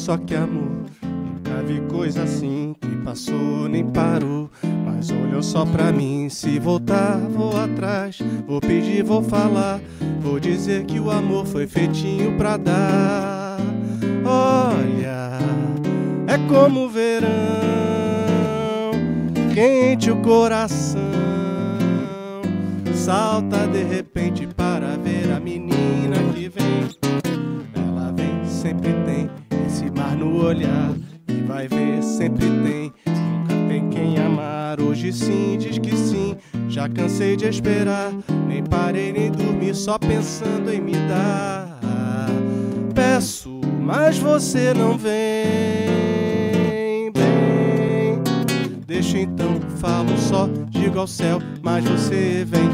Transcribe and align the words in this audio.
só 0.00 0.16
que 0.16 0.34
amor. 0.34 0.86
Nunca 1.02 1.62
vi 1.62 1.80
coisa 1.82 2.22
assim 2.22 2.74
que 2.80 2.96
passou 3.04 3.68
nem 3.68 3.84
parou. 3.84 4.50
Mas 4.84 5.10
olhou 5.10 5.42
só 5.42 5.64
pra 5.66 5.92
mim. 5.92 6.28
Se 6.30 6.58
voltar, 6.58 7.18
vou 7.18 7.56
atrás. 7.56 8.18
Vou 8.46 8.60
pedir, 8.60 9.04
vou 9.04 9.22
falar. 9.22 9.80
Vou 10.20 10.40
dizer 10.40 10.84
que 10.84 10.98
o 10.98 11.10
amor 11.10 11.46
foi 11.46 11.66
feitinho 11.66 12.36
pra 12.36 12.56
dar. 12.56 13.58
Olha, 14.24 15.38
é 16.26 16.38
como 16.48 16.84
o 16.84 16.88
verão, 16.88 17.30
quente 19.52 20.10
o 20.10 20.16
coração. 20.16 21.00
Salta 22.94 23.66
de 23.66 23.82
repente 23.82 24.46
para 24.46 24.96
ver 24.98 25.32
a 25.32 25.40
menina 25.40 26.16
que 26.34 26.48
vem. 26.48 26.88
Ela 27.74 28.12
vem, 28.12 28.44
sempre 28.44 28.99
olhar. 30.40 30.94
E 31.28 31.42
vai 31.42 31.68
ver, 31.68 32.02
sempre 32.02 32.46
tem. 32.46 32.92
Nunca 33.06 33.54
tem 33.68 33.88
quem 33.90 34.18
amar. 34.18 34.80
Hoje 34.80 35.12
sim, 35.12 35.56
diz 35.58 35.78
que 35.78 35.96
sim. 35.96 36.36
Já 36.68 36.88
cansei 36.88 37.36
de 37.36 37.46
esperar. 37.46 38.12
Nem 38.48 38.64
parei 38.64 39.12
nem 39.12 39.30
dormi, 39.30 39.74
só 39.74 39.98
pensando 39.98 40.72
em 40.72 40.80
me 40.80 40.94
dar. 41.08 41.78
Peço, 42.94 43.60
mas 43.80 44.18
você 44.18 44.74
não 44.74 44.96
vem. 44.96 47.12
Bem, 47.12 48.22
deixa 48.86 49.18
então, 49.18 49.60
falo 49.78 50.16
só, 50.18 50.48
digo 50.68 50.98
ao 50.98 51.06
céu, 51.06 51.38
mas 51.62 51.84
você 51.84 52.44
vem. 52.46 52.70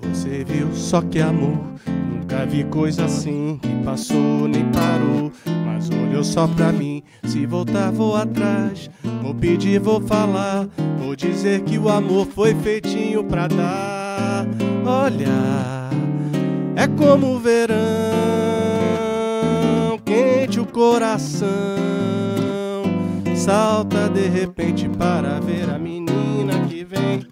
Você 0.00 0.44
viu 0.44 0.72
só 0.74 1.02
que 1.02 1.20
amor. 1.20 1.75
Nunca 2.28 2.44
vi 2.44 2.64
coisa 2.64 3.04
assim 3.04 3.56
que 3.62 3.68
passou 3.84 4.48
nem 4.48 4.64
parou. 4.72 5.30
Mas 5.64 5.88
olhou 5.88 6.24
só 6.24 6.48
pra 6.48 6.72
mim. 6.72 7.00
Se 7.22 7.46
voltar, 7.46 7.92
vou 7.92 8.16
atrás. 8.16 8.90
Vou 9.22 9.32
pedir, 9.32 9.78
vou 9.78 10.00
falar. 10.00 10.66
Vou 10.98 11.14
dizer 11.14 11.60
que 11.60 11.78
o 11.78 11.88
amor 11.88 12.26
foi 12.26 12.52
feitinho 12.56 13.22
pra 13.22 13.46
dar. 13.46 14.44
Olha, 14.84 15.88
é 16.74 16.88
como 16.88 17.36
o 17.36 17.38
verão, 17.38 17.76
quente 20.04 20.58
o 20.58 20.66
coração. 20.66 21.46
Salta 23.36 24.08
de 24.08 24.26
repente 24.26 24.88
para 24.88 25.38
ver 25.38 25.70
a 25.70 25.78
menina 25.78 26.66
que 26.68 26.82
vem. 26.84 27.24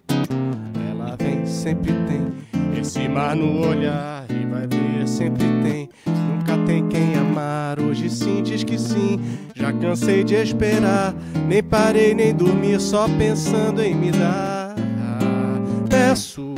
Ela 0.88 1.16
vem, 1.18 1.44
sempre 1.46 1.92
tem 2.06 2.43
esse 2.84 3.08
mar 3.08 3.34
no 3.34 3.66
olhar 3.66 4.26
e 4.30 4.44
vai 4.44 4.66
ver, 4.66 5.08
sempre 5.08 5.42
tem. 5.62 5.88
Nunca 6.06 6.58
tem 6.66 6.86
quem 6.86 7.14
amar, 7.14 7.80
hoje 7.80 8.10
sim 8.10 8.42
diz 8.42 8.62
que 8.62 8.78
sim. 8.78 9.18
Já 9.54 9.72
cansei 9.72 10.22
de 10.22 10.34
esperar, 10.34 11.14
nem 11.48 11.62
parei 11.62 12.14
nem 12.14 12.34
dormi, 12.34 12.78
só 12.78 13.08
pensando 13.08 13.82
em 13.82 13.94
me 13.94 14.12
dar. 14.12 14.74
Peço, 15.88 16.54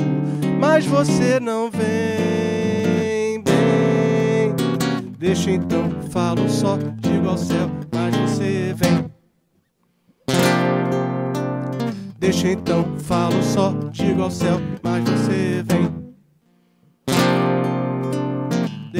mas 0.59 0.85
você 0.85 1.39
não 1.39 1.71
vem 1.71 3.41
bem. 3.41 4.53
Deixa 5.17 5.51
então, 5.51 5.89
falo 6.11 6.49
só, 6.49 6.77
digo 6.97 7.29
ao 7.29 7.37
céu, 7.37 7.71
mas 7.93 8.13
você 8.17 8.75
vem. 8.75 9.09
Deixa 12.19 12.49
então, 12.49 12.85
falo 12.99 13.41
só, 13.41 13.73
digo 13.91 14.23
ao 14.23 14.31
céu, 14.31 14.59
mas 14.83 15.05
você 15.05 15.63
vem. 15.65 16.06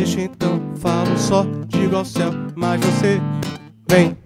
Deixa 0.07 0.21
então, 0.21 0.73
falo 0.77 1.17
só, 1.17 1.43
digo 1.67 1.97
ao 1.97 2.05
céu, 2.05 2.31
mas 2.55 2.79
você 2.79 3.19
vem. 3.89 4.17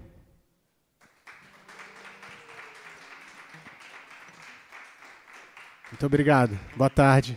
Muito 5.90 6.06
obrigado. 6.06 6.56
Boa 6.76 6.88
tarde. 6.88 7.36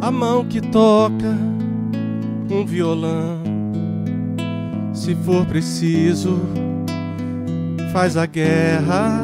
A 0.00 0.10
mão 0.12 0.44
que 0.44 0.60
toca 0.60 1.36
um 2.48 2.64
violão, 2.64 3.47
se 4.98 5.14
for 5.14 5.46
preciso, 5.46 6.40
faz 7.92 8.16
a 8.16 8.26
guerra, 8.26 9.22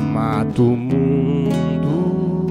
mata 0.00 0.62
o 0.62 0.76
mundo, 0.76 2.46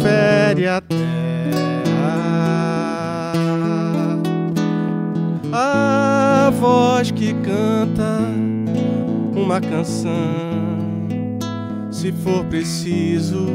fere 0.00 0.68
a 0.68 0.80
terra. 0.80 1.02
A 5.52 6.52
voz 6.60 7.10
que 7.10 7.34
canta 7.34 8.20
uma 9.34 9.60
canção 9.60 10.12
se 11.90 12.12
for 12.12 12.44
preciso, 12.44 13.48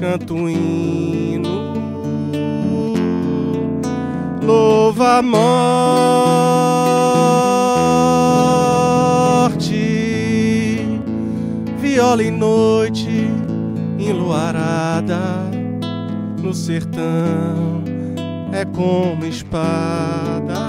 canto 0.00 0.34
um 0.34 0.48
hino. 0.48 1.87
Louva 4.48 5.18
a 5.18 5.22
morte, 5.22 5.36
viola 11.78 12.22
em 12.24 12.30
noite 12.30 13.28
enluarada 13.98 15.20
no 16.42 16.54
sertão 16.54 17.84
é 18.50 18.64
como 18.64 19.26
espada. 19.26 20.67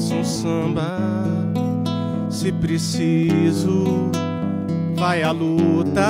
Dança 0.00 0.14
um 0.14 0.24
samba, 0.24 0.98
se 2.30 2.50
preciso, 2.52 4.10
vai 4.94 5.22
à 5.22 5.30
luta. 5.30 6.00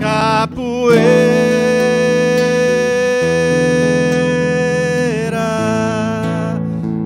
Capoeira, 0.00 1.02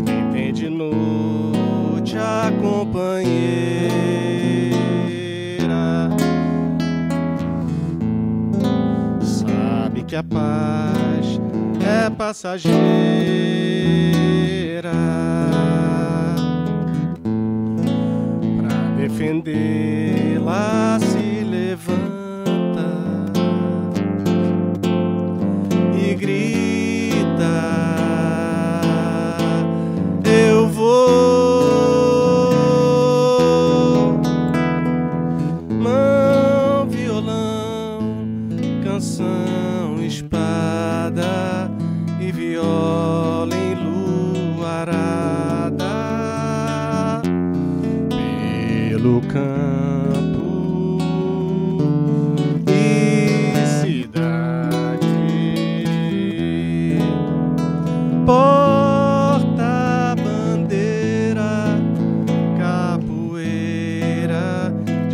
quem 0.05 0.31
tem 0.33 0.53
de 0.53 0.71
noite 0.71 2.17
a 2.17 2.53
companheira. 2.61 3.27
Sabe 9.21 10.05
que 10.05 10.15
a 10.15 10.23
paz 10.23 11.41
é 11.85 12.09
passageira. 12.11 13.06
Pra 19.27 19.86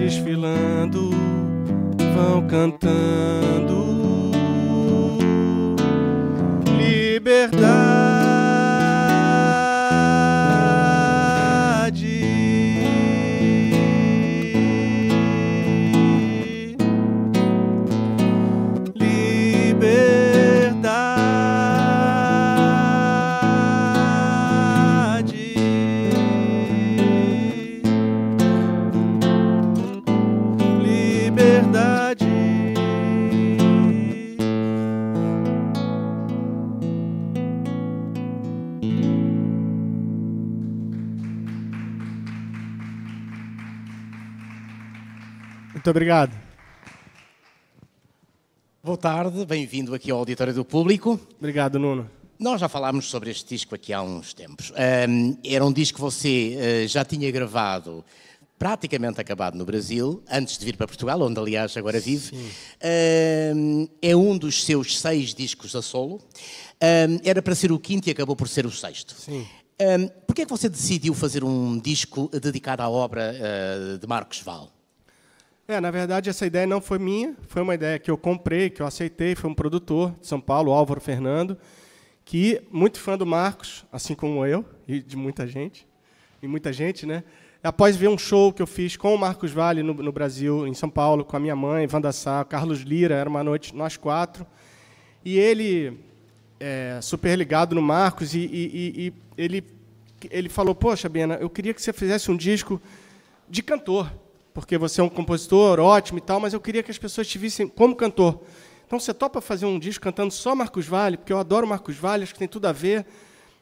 desfilando, 0.02 1.10
vão 2.14 2.46
cantando. 2.48 3.71
Muito 45.82 45.90
obrigado. 45.90 46.32
Boa 48.84 48.96
tarde, 48.96 49.44
bem-vindo 49.44 49.92
aqui 49.92 50.12
ao 50.12 50.18
Auditório 50.20 50.54
do 50.54 50.64
Público. 50.64 51.18
Obrigado, 51.40 51.76
Nuno. 51.76 52.08
Nós 52.38 52.60
já 52.60 52.68
falámos 52.68 53.10
sobre 53.10 53.32
este 53.32 53.48
disco 53.48 53.74
aqui 53.74 53.92
há 53.92 54.00
uns 54.00 54.32
tempos. 54.32 54.70
Um, 54.70 55.36
era 55.44 55.66
um 55.66 55.72
disco 55.72 55.96
que 55.96 56.00
você 56.00 56.84
uh, 56.84 56.86
já 56.86 57.04
tinha 57.04 57.28
gravado, 57.32 58.04
praticamente 58.56 59.20
acabado 59.20 59.58
no 59.58 59.64
Brasil, 59.64 60.22
antes 60.30 60.56
de 60.56 60.64
vir 60.64 60.76
para 60.76 60.86
Portugal, 60.86 61.20
onde 61.20 61.40
aliás 61.40 61.76
agora 61.76 61.98
vive. 61.98 62.30
Um, 63.52 63.88
é 64.00 64.14
um 64.14 64.38
dos 64.38 64.62
seus 64.62 65.00
seis 65.00 65.34
discos 65.34 65.74
a 65.74 65.82
solo. 65.82 66.20
Um, 66.80 67.18
era 67.24 67.42
para 67.42 67.56
ser 67.56 67.72
o 67.72 67.78
quinto 67.80 68.08
e 68.08 68.12
acabou 68.12 68.36
por 68.36 68.46
ser 68.46 68.64
o 68.66 68.70
sexto. 68.70 69.16
Sim. 69.18 69.44
Um, 69.80 70.06
Por 70.28 70.36
que 70.36 70.42
é 70.42 70.44
que 70.44 70.50
você 70.52 70.68
decidiu 70.68 71.12
fazer 71.12 71.42
um 71.42 71.76
disco 71.76 72.30
dedicado 72.40 72.84
à 72.84 72.88
obra 72.88 73.34
uh, 73.34 73.98
de 73.98 74.06
Marcos 74.06 74.38
Val? 74.42 74.70
É, 75.68 75.80
na 75.80 75.92
verdade, 75.92 76.28
essa 76.28 76.44
ideia 76.44 76.66
não 76.66 76.80
foi 76.80 76.98
minha, 76.98 77.36
foi 77.46 77.62
uma 77.62 77.74
ideia 77.74 77.96
que 77.96 78.10
eu 78.10 78.18
comprei, 78.18 78.68
que 78.68 78.82
eu 78.82 78.86
aceitei, 78.86 79.36
foi 79.36 79.48
um 79.48 79.54
produtor 79.54 80.12
de 80.20 80.26
São 80.26 80.40
Paulo, 80.40 80.72
Álvaro 80.72 81.00
Fernando, 81.00 81.56
que, 82.24 82.60
muito 82.68 82.98
fã 82.98 83.16
do 83.16 83.24
Marcos, 83.24 83.86
assim 83.92 84.12
como 84.12 84.44
eu, 84.44 84.64
e 84.88 85.00
de 85.00 85.16
muita 85.16 85.46
gente, 85.46 85.86
e 86.42 86.48
muita 86.48 86.72
gente, 86.72 87.06
né? 87.06 87.22
Após 87.62 87.94
ver 87.94 88.08
um 88.08 88.18
show 88.18 88.52
que 88.52 88.60
eu 88.60 88.66
fiz 88.66 88.96
com 88.96 89.14
o 89.14 89.18
Marcos 89.18 89.52
Vale 89.52 89.84
no, 89.84 89.94
no 89.94 90.10
Brasil, 90.10 90.66
em 90.66 90.74
São 90.74 90.90
Paulo, 90.90 91.24
com 91.24 91.36
a 91.36 91.40
minha 91.40 91.54
mãe, 91.54 91.88
Wanda 91.90 92.10
Sá, 92.10 92.44
Carlos 92.44 92.80
Lira, 92.80 93.14
era 93.14 93.30
uma 93.30 93.44
noite, 93.44 93.72
nós 93.72 93.96
quatro, 93.96 94.44
e 95.24 95.38
ele, 95.38 95.96
é, 96.58 96.98
super 97.00 97.38
ligado 97.38 97.72
no 97.72 97.82
Marcos, 97.82 98.34
e, 98.34 98.40
e, 98.40 99.06
e 99.06 99.12
ele, 99.38 99.64
ele 100.28 100.48
falou, 100.48 100.74
poxa, 100.74 101.08
Bena, 101.08 101.36
eu 101.36 101.48
queria 101.48 101.72
que 101.72 101.80
você 101.80 101.92
fizesse 101.92 102.32
um 102.32 102.36
disco 102.36 102.82
de 103.48 103.62
cantor, 103.62 104.12
porque 104.54 104.76
você 104.76 105.00
é 105.00 105.04
um 105.04 105.08
compositor 105.08 105.80
ótimo 105.80 106.18
e 106.18 106.20
tal, 106.20 106.40
mas 106.40 106.52
eu 106.52 106.60
queria 106.60 106.82
que 106.82 106.90
as 106.90 106.98
pessoas 106.98 107.26
te 107.26 107.38
vissem 107.38 107.66
como 107.66 107.96
cantor. 107.96 108.40
Então 108.86 109.00
você 109.00 109.14
topa 109.14 109.40
fazer 109.40 109.64
um 109.64 109.78
disco 109.78 110.04
cantando 110.04 110.32
só 110.32 110.54
Marcos 110.54 110.86
Vale, 110.86 111.16
porque 111.16 111.32
eu 111.32 111.38
adoro 111.38 111.66
Marcos 111.66 111.96
Vale, 111.96 112.24
acho 112.24 112.32
que 112.32 112.38
tem 112.38 112.48
tudo 112.48 112.66
a 112.66 112.72
ver. 112.72 113.06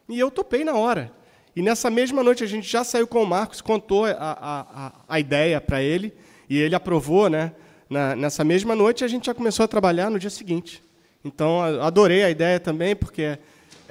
E 0.09 0.19
eu 0.19 0.31
topei 0.31 0.65
na 0.65 0.75
hora. 0.75 1.13
E 1.55 1.63
nessa 1.63 1.89
mesma 1.91 2.23
noite 2.23 2.43
a 2.43 2.47
gente 2.47 2.67
já 2.69 2.83
saiu 2.83 3.07
com 3.07 3.23
o 3.23 3.27
Marcos, 3.27 3.61
contou 3.61 4.07
a, 4.07 4.13
a, 4.19 4.93
a 5.09 5.21
ideia 5.21 5.61
para 5.61 5.83
ele, 5.83 6.13
e 6.49 6.59
ele 6.59 6.75
aprovou, 6.75 7.29
né? 7.29 7.53
Na, 7.89 8.17
nessa 8.17 8.43
mesma 8.43 8.75
noite 8.75 9.05
a 9.05 9.09
gente 9.09 9.27
já 9.27 9.35
começou 9.35 9.65
a 9.65 9.69
trabalhar 9.69 10.11
no 10.11 10.19
dia 10.19 10.31
seguinte. 10.31 10.83
Então 11.25 11.63
adorei 11.63 12.25
a 12.25 12.31
ideia 12.31 12.59
também, 12.59 12.97
porque 12.97 13.39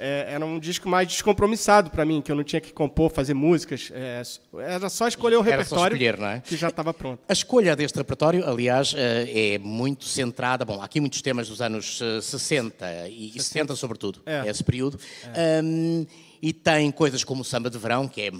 é, 0.00 0.32
era 0.32 0.44
um 0.44 0.58
disco 0.58 0.88
mais 0.88 1.06
descompromissado 1.06 1.90
para 1.90 2.04
mim, 2.06 2.22
que 2.22 2.32
eu 2.32 2.36
não 2.36 2.42
tinha 2.42 2.60
que 2.60 2.72
compor, 2.72 3.10
fazer 3.10 3.34
músicas. 3.34 3.92
É, 3.94 4.22
era 4.58 4.88
só 4.88 5.06
escolher 5.06 5.36
o 5.36 5.42
repertório 5.42 5.94
escolher, 5.94 6.18
é? 6.20 6.40
que 6.40 6.56
já 6.56 6.68
estava 6.68 6.94
pronto. 6.94 7.20
A 7.28 7.32
escolha 7.32 7.76
deste 7.76 7.96
repertório, 7.96 8.48
aliás, 8.48 8.94
eh, 8.96 9.54
é 9.54 9.58
muito 9.58 10.06
centrada. 10.06 10.64
Bom, 10.64 10.80
há 10.80 10.86
aqui 10.86 11.00
muitos 11.00 11.20
temas 11.20 11.48
dos 11.48 11.60
anos 11.60 12.00
eh, 12.02 12.20
60 12.20 13.08
e, 13.08 13.36
e 13.36 13.42
70, 13.42 13.76
sobretudo, 13.76 14.22
É. 14.24 14.48
esse 14.48 14.64
período. 14.64 14.98
Um, 15.62 16.06
e 16.42 16.52
tem 16.54 16.90
coisas 16.90 17.22
como 17.22 17.42
o 17.42 17.44
Samba 17.44 17.68
de 17.68 17.76
Verão, 17.76 18.08
que 18.08 18.22
é 18.22 18.30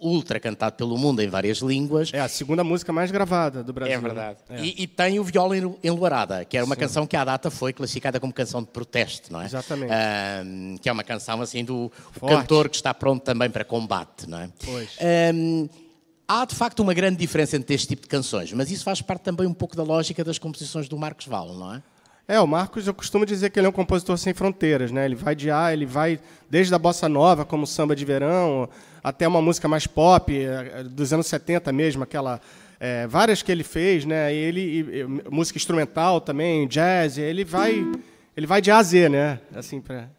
ultra 0.00 0.38
cantado 0.40 0.76
pelo 0.76 0.96
mundo 0.98 1.20
em 1.22 1.28
várias 1.28 1.58
línguas. 1.58 2.10
É 2.12 2.20
a 2.20 2.28
segunda 2.28 2.62
música 2.64 2.92
mais 2.92 3.10
gravada 3.10 3.62
do 3.62 3.72
Brasil. 3.72 3.94
É 3.94 3.98
verdade. 4.00 4.38
né? 4.48 4.56
É. 4.60 4.64
E, 4.64 4.82
e 4.82 4.86
tem 4.86 5.18
o 5.18 5.24
Viola 5.24 5.56
Enlu- 5.56 5.78
Enluarada, 5.82 6.44
que 6.44 6.56
era 6.56 6.64
uma 6.66 6.76
canção 6.76 7.06
que 7.06 7.16
à 7.16 7.24
data 7.24 7.50
foi 7.50 7.72
classificada 7.72 8.18
como 8.20 8.32
canção 8.32 8.60
de 8.62 8.68
protesto, 8.68 9.32
não 9.32 9.40
é? 9.42 9.46
Exatamente. 9.46 9.92
Ahm, 9.92 10.76
que 10.78 10.88
é 10.88 10.92
uma 10.92 11.04
canção 11.04 11.40
assim 11.40 11.64
do 11.64 11.90
cantor 12.26 12.68
que 12.68 12.76
está 12.76 12.92
pronto 12.94 13.22
também 13.22 13.50
para 13.50 13.64
combate, 13.64 14.28
não 14.28 14.38
é? 14.40 14.50
Pois. 14.64 14.90
Ahm, 15.00 15.68
há 16.28 16.44
de 16.44 16.54
facto 16.54 16.80
uma 16.80 16.92
grande 16.94 17.16
diferença 17.18 17.56
entre 17.56 17.74
este 17.74 17.88
tipo 17.88 18.02
de 18.02 18.08
canções, 18.08 18.52
mas 18.52 18.70
isso 18.70 18.82
faz 18.84 19.00
parte 19.00 19.22
também 19.22 19.46
um 19.46 19.54
pouco 19.54 19.76
da 19.76 19.82
lógica 19.82 20.24
das 20.24 20.38
composições 20.38 20.88
do 20.88 20.96
Marcos 20.98 21.26
Val, 21.26 21.54
não 21.54 21.74
é? 21.74 21.82
É, 22.28 22.40
o 22.40 22.46
Marcos, 22.46 22.86
eu 22.88 22.94
costumo 22.94 23.24
dizer 23.24 23.50
que 23.50 23.58
ele 23.60 23.66
é 23.66 23.70
um 23.70 23.72
compositor 23.72 24.18
sem 24.18 24.34
fronteiras, 24.34 24.90
né? 24.90 25.04
Ele 25.04 25.14
vai 25.14 25.34
de 25.36 25.48
A, 25.48 25.72
ele 25.72 25.86
vai 25.86 26.18
desde 26.50 26.74
a 26.74 26.78
bossa 26.78 27.08
nova, 27.08 27.44
como 27.44 27.64
samba 27.66 27.94
de 27.94 28.04
verão, 28.04 28.68
até 29.02 29.28
uma 29.28 29.40
música 29.40 29.68
mais 29.68 29.86
pop, 29.86 30.36
eh, 30.36 30.82
dos 30.84 31.12
anos 31.12 31.28
70 31.28 31.72
mesmo, 31.72 32.02
aquela 32.02 32.40
eh, 32.80 33.06
várias 33.06 33.42
que 33.42 33.52
ele 33.52 33.62
fez, 33.62 34.04
né? 34.04 34.34
E 34.34 34.36
ele 34.38 34.60
e- 34.60 35.00
e 35.00 35.04
música 35.30 35.56
instrumental 35.56 36.20
também, 36.20 36.66
jazz, 36.66 37.16
ele 37.16 37.44
vai 37.44 37.86
ele 38.36 38.46
vai 38.46 38.60
de 38.60 38.70
A 38.72 38.78
a 38.78 38.82
Z, 38.82 39.08
né? 39.08 39.38
Assim 39.54 39.80
para 39.80 40.10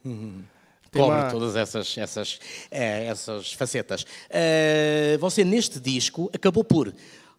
Tem 0.90 1.02
Cobre 1.02 1.18
uma- 1.20 1.30
todas 1.30 1.56
essas, 1.58 1.96
essas, 1.98 2.40
eh, 2.72 3.06
essas 3.08 3.52
facetas. 3.52 4.06
Eh, 4.30 5.18
você, 5.20 5.44
neste 5.44 5.78
disco, 5.82 6.32
acabou 6.34 6.64
por, 6.64 6.94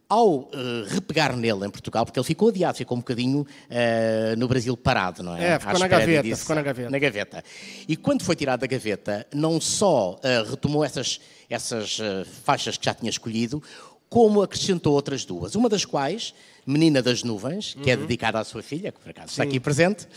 ao 0.09 0.49
eh, 0.51 0.85
repegar 0.87 1.35
nele 1.37 1.67
em 1.67 1.69
Portugal, 1.69 2.03
porque 2.03 2.19
ele 2.19 2.25
ficou 2.25 2.49
adiado, 2.49 2.75
ficou 2.75 2.97
um 2.97 2.99
bocadinho 2.99 3.45
eh, 3.69 4.33
no 4.37 4.47
Brasil 4.47 4.75
parado, 4.75 5.21
não 5.21 5.37
é? 5.37 5.49
É, 5.53 5.59
ficou 5.59 5.77
na 5.77 5.87
gaveta, 5.87 6.23
disso. 6.23 6.41
ficou 6.41 6.55
na 6.55 6.61
gaveta. 6.63 6.89
Na 6.89 6.97
gaveta. 6.97 7.43
E 7.87 7.95
quando 7.95 8.23
foi 8.23 8.35
tirado 8.35 8.61
da 8.61 8.67
gaveta, 8.67 9.27
não 9.31 9.61
só 9.61 10.19
eh, 10.23 10.43
retomou 10.49 10.83
essas, 10.83 11.19
essas 11.47 11.99
faixas 12.43 12.75
que 12.75 12.85
já 12.85 12.93
tinha 12.95 13.09
escolhido, 13.11 13.61
como 14.09 14.41
acrescentou 14.41 14.93
outras 14.93 15.23
duas. 15.23 15.53
Uma 15.53 15.69
das 15.69 15.85
quais, 15.85 16.33
Menina 16.65 16.99
das 17.03 17.21
Nuvens, 17.23 17.75
que 17.75 17.91
é 17.91 17.93
Uhum. 17.95 18.01
dedicada 18.01 18.39
à 18.39 18.43
sua 18.43 18.63
filha, 18.63 18.91
que 18.91 18.99
por 18.99 19.11
acaso 19.11 19.29
está 19.29 19.43
aqui 19.43 19.59
presente. 19.59 20.07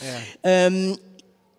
Ahm, 0.43 0.97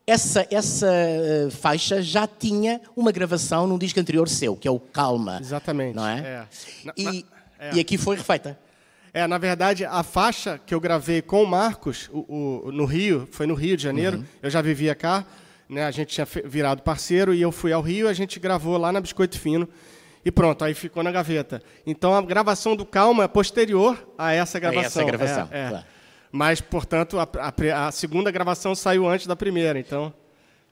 essa, 0.05 0.45
essa 0.51 0.87
eh, 0.91 1.47
faixa 1.51 2.01
já 2.01 2.25
tinha 2.27 2.81
uma 2.95 3.11
gravação 3.11 3.67
num 3.67 3.77
disco 3.77 3.99
anterior 3.99 4.27
seu, 4.27 4.55
que 4.55 4.67
é 4.67 4.71
o 4.71 4.79
Calma. 4.79 5.37
Exatamente, 5.39 5.95
Não 5.95 6.05
é? 6.07 6.19
é. 6.19 6.47
Na- 6.83 6.93
E, 6.97 7.03
na- 7.03 7.32
é. 7.71 7.75
e 7.75 7.79
aqui 7.79 7.97
foi 7.97 8.15
refeita. 8.17 8.57
É, 9.13 9.27
na 9.27 9.37
verdade, 9.37 9.85
a 9.85 10.01
faixa 10.01 10.59
que 10.65 10.73
eu 10.73 10.79
gravei 10.79 11.21
com 11.21 11.43
o 11.43 11.47
Marcos 11.47 12.09
o, 12.11 12.65
o- 12.67 12.71
no 12.71 12.85
Rio, 12.85 13.27
foi 13.31 13.45
no 13.45 13.53
Rio 13.53 13.77
de 13.77 13.83
Janeiro, 13.83 14.17
Uhum. 14.17 14.25
eu 14.41 14.49
já 14.49 14.61
vivia 14.61 14.95
cá, 14.95 15.23
né, 15.69 15.85
a 15.85 15.91
gente 15.91 16.09
tinha 16.09 16.25
virado 16.45 16.81
parceiro 16.81 17.33
e 17.33 17.41
eu 17.41 17.51
fui 17.51 17.71
ao 17.71 17.81
Rio, 17.81 18.07
a 18.09 18.13
gente 18.13 18.39
gravou 18.39 18.75
lá 18.77 18.91
na 18.91 18.99
Biscoito 18.99 19.39
Fino 19.39 19.69
e 20.25 20.31
pronto, 20.31 20.63
aí 20.65 20.73
ficou 20.73 21.03
na 21.03 21.11
gaveta. 21.11 21.61
Então 21.85 22.15
a 22.15 22.21
gravação 22.23 22.75
do 22.75 22.85
Calma 22.85 23.23
é 23.25 23.27
posterior 23.27 24.03
a 24.17 24.33
essa 24.33 24.59
gravação. 24.59 25.05
gravação, 25.05 25.47
é, 25.51 25.65
é. 25.65 25.69
claro. 25.69 25.85
Mas, 26.31 26.59
portanto, 26.59 27.19
a, 27.19 27.27
a 27.39 27.87
a 27.87 27.91
segunda 27.91 28.31
gravação 28.31 28.73
saiu 28.73 29.07
antes 29.07 29.27
da 29.27 29.35
primeira, 29.35 29.77
então 29.79 30.11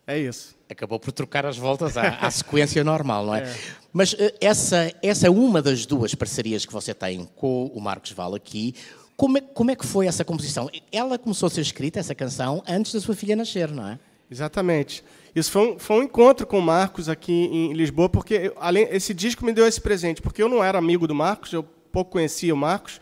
é 0.08 0.18
isso. 0.18 0.56
Acabou 0.72 1.00
por 1.00 1.12
trocar 1.12 1.46
as 1.46 1.58
voltas 1.58 1.98
à, 1.98 2.10
à 2.22 2.30
sequência 2.32 2.84
normal, 2.84 3.26
não 3.26 3.36
é? 3.36 3.42
É. 3.44 3.56
Mas 3.92 4.16
eh, 4.18 4.34
essa, 4.40 4.92
essa 5.04 5.28
é 5.28 5.30
uma 5.30 5.62
das 5.62 5.86
duas 5.86 6.16
parcerias 6.16 6.66
que 6.66 6.72
você 6.72 6.94
tem 6.94 7.28
com 7.36 7.66
o 7.74 7.82
Marcos 7.82 8.12
Val 8.12 8.34
aqui. 8.36 8.74
Como 9.18 9.38
é, 9.38 9.42
como 9.42 9.70
é 9.72 9.76
que 9.76 9.86
foi 9.86 10.08
essa 10.08 10.24
composição? 10.24 10.70
Ela 10.92 11.20
começou 11.20 11.48
a 11.48 11.50
ser 11.50 11.62
escrita, 11.62 12.00
essa 12.00 12.16
canção, 12.16 12.64
antes 12.68 12.94
da 12.94 13.00
sua 13.02 13.14
filha 13.16 13.36
nascer, 13.36 13.70
não 13.70 13.88
é? 13.88 14.00
Exatamente. 14.32 15.04
Isso 15.36 15.52
foi 15.52 15.74
um, 15.74 15.78
foi 15.80 15.98
um 15.98 16.04
encontro 16.04 16.48
com 16.48 16.58
o 16.58 16.62
Marcos 16.62 17.10
aqui 17.10 17.32
em 17.32 17.74
Lisboa, 17.74 18.08
porque 18.10 18.34
eu- 18.34 18.54
além, 18.60 18.88
esse 18.92 19.14
disco 19.14 19.46
me 19.46 19.52
deu 19.54 19.68
esse 19.68 19.80
presente, 19.80 20.22
porque 20.22 20.42
eu 20.42 20.48
não 20.50 20.64
era 20.64 20.78
amigo 20.78 21.06
do 21.06 21.14
Marcos, 21.14 21.52
eu 21.54 21.64
pouco 21.92 22.12
conhecia 22.12 22.54
o 22.54 22.58
Marcos. 22.58 23.00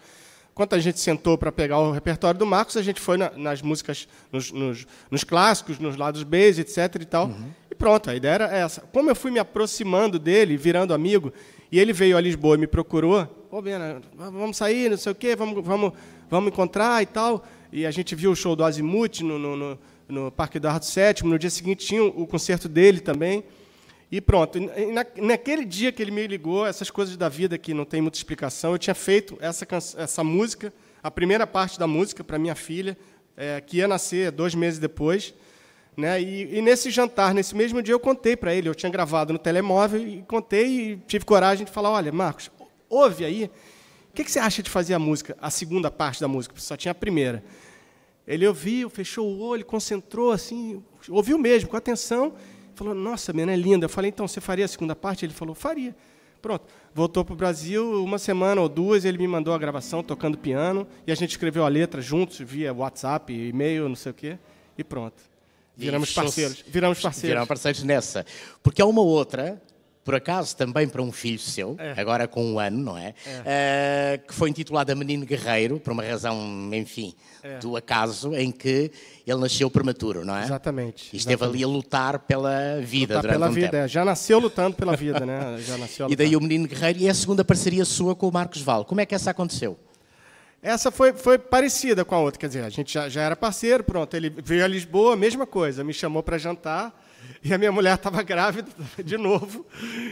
Quando 0.60 0.74
a 0.74 0.80
gente 0.80 1.00
sentou 1.00 1.38
para 1.38 1.54
pegar 1.54 1.80
o 1.80 1.89
repertório 1.89 2.38
do 2.38 2.46
Marcos, 2.46 2.75
a 2.75 2.82
gente 2.82 3.00
foi 3.00 3.16
na- 3.16 3.32
nas 3.38 3.62
músicas, 3.62 4.10
nos, 4.30 4.51
nos- 4.51 4.86
nos 5.10 5.24
clássicos, 5.24 5.80
nos 5.80 5.96
lados 5.96 6.22
B, 6.24 6.50
etc. 6.50 6.96
e 7.00 7.06
tal. 7.06 7.32
E 7.72 7.75
pronto, 7.75 8.10
a 8.10 8.13
ideia 8.16 8.34
era 8.34 8.46
essa. 8.54 8.82
Como 8.92 9.10
eu 9.10 9.16
fui 9.16 9.32
me 9.32 9.39
aproximando 9.39 10.20
dele, 10.20 10.58
virando 10.58 10.94
amigo, 10.94 11.32
e 11.72 11.80
ele 11.80 11.94
veio 11.94 12.18
a 12.18 12.20
Lisboa 12.20 12.56
e 12.56 12.58
me 12.58 12.68
procurou, 12.68 13.25
Ô, 13.50 13.62
Bena, 13.62 14.01
vamos 14.13 14.58
sair, 14.58 14.89
não 14.89 14.98
sei 14.98 15.13
o 15.13 15.16
quê, 15.16 15.34
vamos, 15.34 15.63
vamos, 15.66 15.94
vamos 16.30 16.51
encontrar 16.51 17.01
e 17.01 17.06
tal. 17.06 17.42
E 17.72 17.86
a 17.86 17.92
gente 17.92 18.13
viu 18.13 18.32
o 18.32 18.36
show 18.36 18.54
do 18.54 18.66
Azimuth 18.66 19.22
no, 19.22 19.39
no, 19.39 19.56
no, 19.56 19.80
no 20.10 20.30
Parque 20.30 20.58
Eduardo 20.58 20.86
VII. 20.86 21.25
No 21.30 21.39
dia 21.39 21.50
seguinte 21.50 21.86
tinha 21.88 22.04
o 22.04 22.28
concerto 22.28 22.68
dele 22.68 23.00
também. 23.00 23.46
E 24.12 24.20
pronto. 24.20 24.60
Na, 24.60 25.06
naquele 25.18 25.63
dia 25.63 25.92
que 25.92 26.01
ele 26.01 26.12
me 26.12 26.25
ligou, 26.25 26.66
essas 26.66 26.89
coisas 26.89 27.16
da 27.16 27.30
vida 27.30 27.58
que 27.58 27.74
não 27.74 27.86
tem 27.86 28.01
muita 28.01 28.18
explicação, 28.18 28.72
eu 28.72 28.80
tinha 28.80 28.96
feito 28.96 29.38
essa, 29.39 29.68
essa 29.98 30.24
música, 30.24 30.74
a 31.01 31.12
primeira 31.12 31.46
parte 31.46 31.78
da 31.78 31.86
música 31.86 32.24
para 32.24 32.39
minha 32.39 32.56
filha, 32.56 32.98
é, 33.38 33.62
que 33.62 33.78
ia 33.78 33.88
nascer 33.88 34.32
dois 34.32 34.56
meses 34.56 34.80
depois. 34.80 35.34
Né? 35.96 36.22
E, 36.22 36.58
e 36.58 36.62
nesse 36.62 36.89
jantar, 36.89 37.34
nesse 37.34 37.56
mesmo 37.56 37.82
dia, 37.84 37.94
eu 37.94 38.00
contei 38.00 38.36
para 38.36 38.54
ele. 38.54 38.68
Eu 38.68 38.74
tinha 38.74 38.89
gravado 38.89 39.32
no 39.32 39.39
telemóvel 39.39 40.01
e 40.01 40.24
contei 40.24 40.94
e 40.94 40.98
tive 41.08 41.24
coragem 41.24 41.66
de 41.66 41.72
falar: 41.72 41.92
olha, 41.92 42.12
Marcos, 42.12 42.50
ouve 42.89 43.25
aí. 43.25 43.51
O 44.10 44.13
que, 44.13 44.24
que 44.24 44.32
você 44.32 44.39
acha 44.39 44.63
de 44.63 44.70
fazer 44.70 44.96
a 44.96 45.00
música, 45.00 45.38
a 45.39 45.51
segunda 45.51 45.92
parte 45.92 46.20
da 46.20 46.28
música? 46.28 46.54
Porque 46.54 46.66
só 46.66 46.75
tinha 46.75 46.94
a 46.94 46.96
primeira. 46.96 47.44
Ele 48.28 48.48
ouviu, 48.48 48.89
fechou 48.89 49.28
o 49.28 49.39
olho, 49.39 49.66
concentrou 49.66 50.32
assim, 50.32 50.84
ouviu 51.10 51.38
mesmo, 51.38 51.70
com 51.70 51.78
atenção. 51.78 52.34
Falou: 52.79 52.95
Nossa, 52.95 53.33
menina, 53.33 53.51
é 53.51 53.57
linda. 53.57 53.86
Eu 53.86 53.89
falei: 53.89 54.07
Então, 54.07 54.25
você 54.25 54.39
faria 54.39 54.63
a 54.63 54.67
segunda 54.67 54.95
parte? 54.95 55.25
Ele 55.25 55.33
falou: 55.33 55.53
Faria. 55.53 55.93
Pronto. 56.41 56.63
Voltou 56.93 57.25
para 57.25 57.33
o 57.33 57.36
Brasil, 57.36 58.01
uma 58.01 58.17
semana 58.17 58.62
ou 58.62 58.69
duas, 58.69 59.03
ele 59.03 59.17
me 59.17 59.27
mandou 59.27 59.53
a 59.53 59.57
gravação 59.57 60.01
tocando 60.01 60.38
piano, 60.38 60.88
e 61.05 61.12
a 61.12 61.15
gente 61.15 61.31
escreveu 61.31 61.65
a 61.65 61.67
letra 61.67 62.01
juntos, 62.01 62.39
via 62.39 62.74
WhatsApp, 62.74 63.33
e-mail, 63.33 63.89
não 63.89 63.95
sei 63.98 64.12
o 64.12 64.15
quê, 64.15 64.39
e 64.77 64.83
pronto. 64.83 65.21
Viramos 65.75 66.13
parceiros. 66.13 66.63
Viramos 66.65 67.01
parceiros. 67.01 67.29
Viraram 67.29 67.48
parceiros 67.48 67.83
nessa. 67.83 68.25
Porque 68.63 68.81
há 68.81 68.86
uma 68.86 69.01
outra 69.01 69.62
por 70.10 70.16
acaso 70.16 70.58
também 70.58 70.89
para 70.89 71.04
um 71.04 71.12
filho 71.12 71.38
seu, 71.38 71.75
é. 71.78 71.94
agora 71.96 72.28
com 72.28 72.44
um 72.44 72.58
ano, 72.58 72.80
não 72.80 72.98
é? 72.98 73.13
é. 73.46 74.20
Uh, 74.20 74.28
que 74.28 74.34
foi 74.34 74.50
intitulado 74.50 74.92
a 74.92 74.96
Menino 74.96 75.24
Guerreiro, 75.24 75.80
por 75.80 75.94
uma 75.94 76.04
razão, 76.04 76.68
enfim, 76.74 77.13
é. 77.44 77.60
do 77.60 77.78
acaso, 77.78 78.34
em 78.34 78.51
que 78.51 78.92
ele 79.28 79.39
nasceu 79.39 79.70
prematuro, 79.70 80.25
não 80.25 80.36
é? 80.36 80.46
Exatamente. 80.46 81.12
E 81.13 81.18
esteve 81.18 81.36
exatamente. 81.36 81.58
ali 81.58 81.63
a 81.63 81.68
lutar 81.68 82.18
pela 82.18 82.82
vida 82.82 83.18
lutar 83.18 83.22
durante 83.22 83.34
pela 83.36 83.50
um 83.51 83.54
vida, 83.54 83.68
tempo. 83.68 83.84
É. 83.84 83.88
Já 83.88 84.04
nasceu 84.04 84.39
lutando 84.39 84.75
pela 84.75 84.96
vida, 84.96 85.24
né? 85.24 85.58
Já 85.62 85.78
nasceu 85.78 86.10
e 86.10 86.16
daí 86.16 86.36
o 86.36 86.42
Menino 86.42 86.68
Guerreiro 86.68 86.98
e 86.98 87.08
a 87.08 87.13
segunda 87.13 87.46
parceria 87.46 87.86
sua 87.86 88.16
com 88.16 88.28
o 88.28 88.32
Marcos 88.32 88.63
Val. 88.63 88.86
Como 88.86 89.00
é 89.01 89.06
que 89.06 89.13
essa 89.13 89.30
aconteceu? 89.30 89.78
Essa 90.60 90.89
foi, 90.89 91.13
foi 91.13 91.38
parecida 91.38 92.04
com 92.04 92.16
a 92.16 92.20
outra, 92.20 92.39
quer 92.39 92.48
dizer, 92.48 92.63
a 92.63 92.70
gente 92.70 92.92
já, 92.92 93.08
já 93.08 93.22
era 93.22 93.36
parceiro, 93.36 93.84
pronto. 93.84 94.12
Ele 94.16 94.32
veio 94.44 94.66
a 94.66 94.68
Lisboa, 94.68 95.16
mesma 95.16 95.46
coisa, 95.46 95.84
me 95.84 95.94
chamou 95.94 96.24
para 96.24 96.39
jantar 96.39 97.00
e 97.44 97.54
a 97.54 97.58
minha 97.58 97.72
mulher 97.72 97.96
estava 97.96 98.22
grávida 98.24 98.70
de 99.04 99.18
novo. 99.18 99.66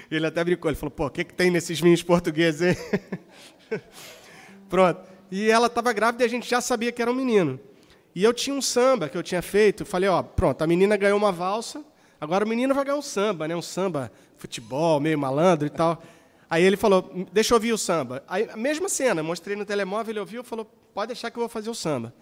Ele 0.09 0.25
até 0.25 0.43
brincou, 0.43 0.69
ele 0.69 0.77
falou: 0.77 0.91
pô, 0.91 1.07
o 1.07 1.09
que, 1.09 1.23
que 1.23 1.33
tem 1.33 1.51
nesses 1.51 1.79
vinhos 1.79 2.01
portugueses, 2.03 2.61
hein? 2.61 2.77
pronto. 4.69 5.01
E 5.29 5.49
ela 5.49 5.67
estava 5.67 5.91
grávida 5.91 6.23
e 6.23 6.25
a 6.25 6.29
gente 6.29 6.49
já 6.49 6.61
sabia 6.61 6.91
que 6.91 7.01
era 7.01 7.11
um 7.11 7.15
menino. 7.15 7.59
E 8.15 8.23
eu 8.23 8.33
tinha 8.33 8.55
um 8.55 8.61
samba 8.61 9.09
que 9.09 9.17
eu 9.17 9.23
tinha 9.23 9.41
feito, 9.41 9.85
falei: 9.85 10.09
ó, 10.09 10.23
pronto, 10.23 10.61
a 10.61 10.67
menina 10.67 10.95
ganhou 10.95 11.17
uma 11.17 11.31
valsa, 11.31 11.83
agora 12.19 12.45
o 12.45 12.47
menino 12.47 12.73
vai 12.73 12.85
ganhar 12.85 12.97
um 12.97 13.01
samba, 13.01 13.47
né? 13.47 13.55
Um 13.55 13.61
samba, 13.61 14.11
futebol, 14.37 14.99
meio 14.99 15.19
malandro 15.19 15.67
e 15.67 15.69
tal. 15.69 16.01
Aí 16.49 16.63
ele 16.63 16.77
falou, 16.77 17.11
deixa 17.31 17.53
eu 17.53 17.57
ouvir 17.57 17.73
o 17.73 17.77
samba. 17.77 18.23
Aí, 18.27 18.49
a 18.49 18.55
mesma 18.55 18.87
cena, 18.87 19.21
mostrei 19.21 19.55
no 19.55 19.65
telemóvel, 19.65 20.13
ele 20.13 20.19
ouviu 20.19 20.43
falou, 20.43 20.65
pode 20.93 21.07
deixar 21.07 21.29
que 21.29 21.37
eu 21.37 21.41
vou 21.41 21.49
fazer 21.49 21.69
o 21.69 21.75
samba. 21.75 22.13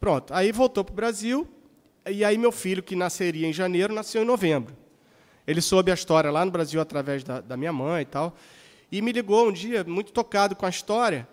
Pronto, 0.00 0.34
aí 0.34 0.50
voltou 0.50 0.82
para 0.82 0.92
o 0.92 0.96
Brasil, 0.96 1.48
e 2.10 2.24
aí 2.24 2.36
meu 2.36 2.52
filho, 2.52 2.82
que 2.82 2.96
nasceria 2.96 3.46
em 3.46 3.52
janeiro, 3.52 3.94
nasceu 3.94 4.22
em 4.22 4.24
novembro. 4.24 4.74
Ele 5.46 5.60
soube 5.60 5.90
a 5.90 5.94
história 5.94 6.30
lá 6.30 6.44
no 6.44 6.50
Brasil 6.50 6.80
através 6.80 7.24
da, 7.24 7.40
da 7.40 7.56
minha 7.56 7.72
mãe 7.72 8.02
e 8.02 8.06
tal, 8.06 8.36
e 8.90 9.00
me 9.00 9.12
ligou 9.12 9.48
um 9.48 9.52
dia, 9.52 9.82
muito 9.84 10.12
tocado 10.12 10.54
com 10.54 10.66
a 10.66 10.68
história, 10.68 11.26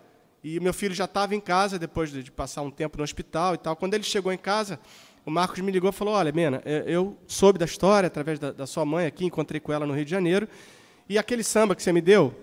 e 0.44 0.60
meu 0.60 0.74
filho 0.74 0.96
já 0.96 1.06
estava 1.06 1.36
em 1.36 1.40
casa, 1.40 1.78
depois 1.78 2.12
de 2.12 2.32
passar 2.32 2.62
um 2.62 2.72
tempo 2.72 2.98
no 2.98 3.04
hospital 3.04 3.56
e 3.56 3.58
tal. 3.58 3.76
Quando 3.76 3.94
ele 3.94 4.04
chegou 4.04 4.32
em 4.32 4.38
casa, 4.38 4.80
o 5.26 5.32
Marcos 5.32 5.60
me 5.60 5.72
ligou 5.72 5.90
e 5.90 5.94
falou, 5.94 6.14
olha, 6.14 6.32
Mena, 6.32 6.62
é, 6.66 6.86
eu 6.88 7.18
soube 7.28 7.60
da 7.60 7.66
história 7.66 8.08
através 8.08 8.40
da, 8.40 8.52
da 8.52 8.66
sua 8.66 8.86
mãe 8.86 9.06
aqui, 9.06 9.26
encontrei 9.26 9.60
com 9.60 9.74
ela 9.74 9.86
no 9.86 9.94
Rio 9.94 10.06
de 10.06 10.12
Janeiro, 10.12 10.48
e 11.08 11.18
aquele 11.18 11.44
samba 11.44 11.76
que 11.76 11.84
você 11.84 11.92
me 11.92 12.02
deu, 12.02 12.34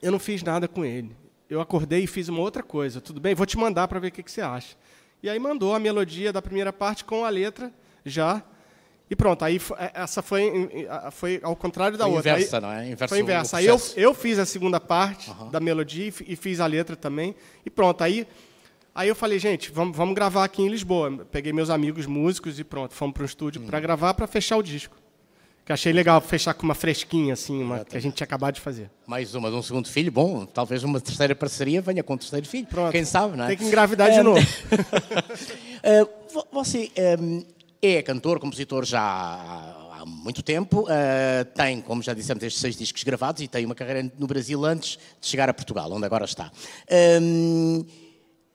eu 0.00 0.10
não 0.10 0.18
fiz 0.18 0.42
nada 0.42 0.66
com 0.66 0.84
ele. 0.84 1.14
Eu 1.48 1.60
acordei 1.60 2.04
e 2.04 2.06
fiz 2.06 2.28
uma 2.28 2.40
outra 2.40 2.62
coisa. 2.62 3.00
Tudo 3.00 3.20
bem? 3.20 3.34
Vou 3.34 3.46
te 3.46 3.56
mandar 3.56 3.86
para 3.86 4.00
ver 4.00 4.08
o 4.08 4.12
que, 4.12 4.22
que 4.22 4.30
você 4.30 4.40
acha. 4.40 4.76
E 5.22 5.28
aí 5.28 5.38
mandou 5.38 5.74
a 5.74 5.78
melodia 5.78 6.32
da 6.32 6.42
primeira 6.42 6.72
parte 6.72 7.04
com 7.04 7.24
a 7.24 7.28
letra 7.28 7.72
já. 8.04 8.42
E 9.08 9.14
pronto, 9.14 9.44
aí 9.44 9.60
é, 9.78 10.02
essa 10.02 10.20
foi, 10.20 10.50
foi 11.12 11.40
ao 11.42 11.54
contrário 11.54 11.96
da 11.96 12.04
foi 12.04 12.14
outra. 12.14 12.32
Inversa, 12.32 12.56
aí, 12.56 12.62
não 12.62 12.72
é? 12.72 12.90
Inverso 12.90 13.14
foi 13.14 13.20
inversa. 13.20 13.56
Aí 13.58 13.66
eu, 13.66 13.80
eu 13.96 14.12
fiz 14.12 14.38
a 14.38 14.44
segunda 14.44 14.80
parte 14.80 15.30
uhum. 15.30 15.50
da 15.50 15.60
melodia 15.60 16.12
e 16.26 16.36
fiz 16.36 16.60
a 16.60 16.66
letra 16.66 16.96
também. 16.96 17.34
E 17.64 17.70
pronto, 17.70 18.02
aí, 18.02 18.26
aí 18.94 19.08
eu 19.08 19.14
falei, 19.14 19.38
gente, 19.38 19.70
vamos, 19.70 19.96
vamos 19.96 20.14
gravar 20.14 20.44
aqui 20.44 20.62
em 20.62 20.68
Lisboa. 20.68 21.24
Peguei 21.30 21.52
meus 21.52 21.70
amigos 21.70 22.04
músicos 22.06 22.58
e 22.58 22.64
pronto, 22.64 22.94
fomos 22.94 23.14
para 23.14 23.22
o 23.22 23.26
estúdio 23.26 23.62
para 23.62 23.78
gravar, 23.78 24.14
para 24.14 24.26
fechar 24.26 24.56
o 24.56 24.62
disco. 24.62 24.96
Que 25.66 25.72
achei 25.72 25.92
legal 25.92 26.20
fechar 26.20 26.54
com 26.54 26.62
uma 26.62 26.76
fresquinha, 26.76 27.32
assim, 27.32 27.60
uma, 27.60 27.84
que 27.84 27.96
a 27.96 28.00
gente 28.00 28.14
tinha 28.14 28.24
acabado 28.24 28.54
de 28.54 28.60
fazer. 28.60 28.88
Mais 29.04 29.34
uma 29.34 29.50
de 29.50 29.56
um 29.56 29.62
segundo 29.62 29.88
filho, 29.88 30.12
bom, 30.12 30.46
talvez 30.46 30.84
uma 30.84 31.00
terceira 31.00 31.34
parceria 31.34 31.82
venha 31.82 32.04
com 32.04 32.14
o 32.14 32.16
terceiro 32.16 32.46
filho. 32.46 32.68
Pronto. 32.68 32.92
Quem 32.92 33.04
sabe, 33.04 33.36
não 33.36 33.46
é? 33.46 33.48
Tem 33.48 33.56
que 33.56 33.64
engravidar 33.64 34.12
de 34.12 34.22
novo. 34.22 34.38
uh, 34.40 36.08
você 36.52 36.88
um, 37.20 37.44
é 37.82 38.00
cantor, 38.00 38.38
compositor 38.38 38.84
já 38.84 39.02
há 39.02 40.04
muito 40.06 40.40
tempo, 40.40 40.82
uh, 40.82 41.44
tem, 41.52 41.80
como 41.80 42.00
já 42.00 42.14
dissemos, 42.14 42.44
estes 42.44 42.60
seis 42.60 42.76
discos 42.76 43.02
gravados 43.02 43.42
e 43.42 43.48
tem 43.48 43.66
uma 43.66 43.74
carreira 43.74 44.08
no 44.16 44.28
Brasil 44.28 44.64
antes 44.64 45.00
de 45.20 45.26
chegar 45.26 45.48
a 45.48 45.52
Portugal, 45.52 45.90
onde 45.90 46.06
agora 46.06 46.26
está. 46.26 46.48
Um, 47.20 47.84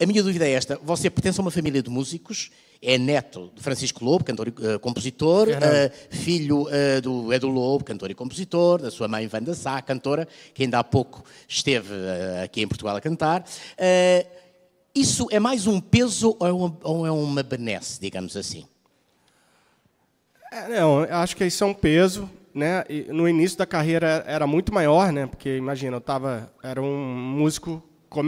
a 0.01 0.05
minha 0.05 0.23
dúvida 0.23 0.47
é 0.47 0.51
esta: 0.51 0.79
você 0.81 1.09
pertence 1.09 1.41
a 1.41 1.43
uma 1.43 1.51
família 1.51 1.83
de 1.83 1.89
músicos? 1.89 2.51
É 2.81 2.97
neto 2.97 3.51
de 3.53 3.61
Francisco 3.61 4.03
Lobo, 4.03 4.23
cantor 4.23 4.47
e 4.47 4.49
uh, 4.49 4.79
compositor, 4.79 5.47
uh, 5.49 5.91
filho 6.09 6.63
uh, 6.63 7.01
do 7.01 7.31
Edu 7.31 7.47
Lobo, 7.47 7.83
cantor 7.83 8.09
e 8.09 8.15
compositor, 8.15 8.81
da 8.81 8.89
sua 8.89 9.07
mãe 9.07 9.29
Wanda 9.31 9.53
Sá, 9.53 9.79
cantora, 9.81 10.27
que 10.53 10.63
ainda 10.63 10.79
há 10.79 10.83
pouco 10.83 11.23
esteve 11.47 11.93
aqui 12.43 12.61
em 12.61 12.67
Portugal 12.67 12.95
a 12.95 13.01
cantar. 13.01 13.45
isso 14.95 15.27
é 15.29 15.39
mais 15.39 15.67
um 15.67 15.79
peso 15.79 16.35
ou 16.39 16.47
é 16.47 16.51
uma, 16.51 16.77
ou 16.83 17.05
é 17.05 17.11
uma 17.11 17.43
benesse, 17.43 18.01
digamos 18.01 18.35
assim? 18.35 18.65
É, 20.51 20.79
não, 20.79 21.03
acho 21.03 21.35
que 21.35 21.45
isso 21.45 21.63
é 21.63 21.67
um 21.67 21.73
peso. 21.73 22.29
Né? 22.53 22.83
E 22.89 23.03
no 23.03 23.29
início 23.29 23.57
da 23.57 23.65
carreira 23.65 24.25
era 24.27 24.45
muito 24.45 24.73
maior, 24.73 25.13
né? 25.13 25.25
porque 25.25 25.55
imagina, 25.55 25.95
eu 25.95 26.01
tava, 26.01 26.51
era 26.61 26.81
um 26.81 27.15
músico 27.15 27.81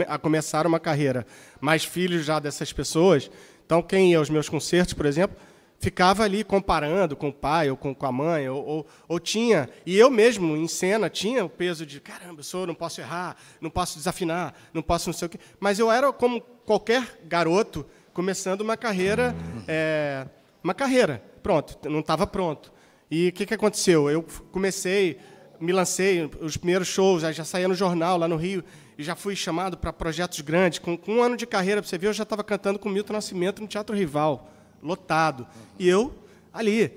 a 0.08 0.18
começar 0.18 0.66
uma 0.66 0.80
carreira, 0.80 1.26
mais 1.60 1.84
filho 1.84 2.22
já 2.22 2.38
dessas 2.38 2.72
pessoas, 2.72 3.30
então, 3.66 3.82
quem 3.82 4.12
ia 4.12 4.18
aos 4.18 4.28
meus 4.28 4.48
concertos, 4.48 4.94
por 4.94 5.06
exemplo, 5.06 5.36
ficava 5.78 6.22
ali 6.22 6.44
comparando 6.44 7.14
com 7.14 7.28
o 7.28 7.32
pai 7.32 7.70
ou 7.70 7.76
com, 7.76 7.94
a 7.98 8.12
mãe, 8.12 8.48
ou, 8.48 8.64
ou, 8.64 8.86
ou, 9.08 9.20
tinha, 9.20 9.68
e 9.84 9.96
eu 9.96 10.10
mesmo, 10.10 10.56
em 10.56 10.66
cena, 10.68 11.10
tinha 11.10 11.44
o 11.44 11.48
peso 11.48 11.84
de, 11.84 12.00
caramba, 12.00 12.40
eu 12.40 12.44
sou, 12.44 12.66
não 12.66 12.74
posso 12.74 13.00
errar, 13.00 13.36
não 13.60 13.70
posso 13.70 13.98
desafinar, 13.98 14.54
não 14.72 14.82
posso 14.82 15.08
não 15.08 15.14
sei 15.14 15.26
o 15.26 15.28
quê. 15.28 15.38
Mas 15.60 15.78
eu 15.78 15.90
era 15.90 16.12
como 16.12 16.40
qualquer 16.40 17.20
garoto 17.24 17.86
começando 18.12 18.60
uma 18.60 18.76
carreira, 18.76 19.34
é, 19.68 20.26
uma 20.62 20.72
carreira, 20.72 21.22
pronto, 21.42 21.78
não 21.88 22.00
estava 22.00 22.26
pronto. 22.26 22.72
E 23.10 23.28
o 23.28 23.32
que, 23.32 23.44
que 23.44 23.54
aconteceu? 23.54 24.10
Eu 24.10 24.24
comecei, 24.50 25.18
me 25.60 25.72
lancei, 25.72 26.30
os 26.40 26.56
primeiros 26.56 26.88
shows, 26.88 27.22
já 27.22 27.44
saía 27.44 27.68
no 27.68 27.74
jornal 27.74 28.16
lá 28.16 28.26
no 28.26 28.36
Rio, 28.36 28.64
e 28.98 29.02
já 29.02 29.14
fui 29.14 29.34
chamado 29.34 29.76
para 29.76 29.92
projetos 29.92 30.40
grandes. 30.40 30.78
Com, 30.78 30.96
com, 30.96 31.14
um 31.14 31.22
ano 31.22 31.36
de 31.36 31.46
carreira, 31.46 31.80
para 31.82 31.88
você 31.88 31.98
ver, 31.98 32.08
eu 32.08 32.12
já 32.12 32.22
estava 32.22 32.44
cantando 32.44 32.78
com 32.78 32.88
Milton 32.88 33.12
Nascimento 33.12 33.60
no 33.60 33.68
Teatro 33.68 33.94
Rival, 33.94 34.50
lotado. 34.82 35.46
E 35.78 35.88
eu 35.88 36.14
ali, 36.52 36.92